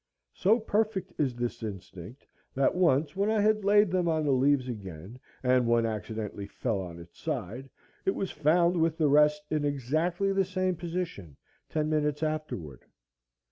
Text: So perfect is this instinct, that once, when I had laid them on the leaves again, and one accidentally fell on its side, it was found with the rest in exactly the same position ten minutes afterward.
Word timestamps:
So 0.33 0.57
perfect 0.59 1.13
is 1.19 1.35
this 1.35 1.61
instinct, 1.61 2.25
that 2.55 2.73
once, 2.73 3.15
when 3.15 3.29
I 3.29 3.39
had 3.41 3.63
laid 3.63 3.91
them 3.91 4.07
on 4.07 4.25
the 4.25 4.31
leaves 4.31 4.67
again, 4.67 5.19
and 5.43 5.67
one 5.67 5.85
accidentally 5.85 6.47
fell 6.47 6.81
on 6.81 6.97
its 6.97 7.19
side, 7.19 7.69
it 8.03 8.15
was 8.15 8.31
found 8.31 8.81
with 8.81 8.97
the 8.97 9.09
rest 9.09 9.43
in 9.51 9.63
exactly 9.63 10.33
the 10.33 10.43
same 10.43 10.75
position 10.75 11.37
ten 11.69 11.87
minutes 11.87 12.23
afterward. 12.23 12.83